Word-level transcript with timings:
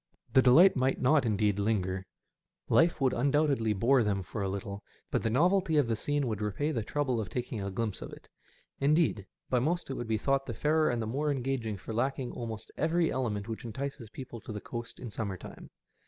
The 0.33 0.41
delight 0.41 0.75
might 0.75 0.99
not 0.99 1.27
indeed 1.27 1.57
218 1.57 1.57
SEASIDE 1.59 1.95
EFFECTS. 1.95 2.71
linger. 2.71 2.75
Life 2.83 2.99
would 2.99 3.13
undoubtedly 3.13 3.73
bore 3.73 4.01
them 4.01 4.17
after 4.21 4.41
a 4.41 4.49
little, 4.49 4.83
but 5.11 5.21
the 5.21 5.29
novelty 5.29 5.77
of 5.77 5.85
the 5.87 5.95
scene 5.95 6.25
would 6.25 6.41
repay 6.41 6.71
the 6.71 6.81
trouble 6.81 7.21
of 7.21 7.29
taking 7.29 7.61
a 7.61 7.69
glimpse 7.69 8.01
of 8.01 8.11
it. 8.11 8.27
Indeed, 8.79 9.27
by 9.51 9.59
most 9.59 9.91
it 9.91 9.93
would 9.93 10.07
be 10.07 10.17
thought 10.17 10.47
the 10.47 10.55
fairer 10.55 10.89
and 10.89 11.03
the 11.03 11.05
more 11.05 11.29
engaging 11.29 11.77
for 11.77 11.93
lacking 11.93 12.31
almost 12.31 12.71
every 12.79 13.11
element 13.11 13.47
which 13.47 13.63
entices 13.63 14.09
people 14.09 14.41
to 14.41 14.51
the 14.51 14.59
coast 14.59 14.99
in 14.99 15.11
summer 15.11 15.37
time. 15.37 15.69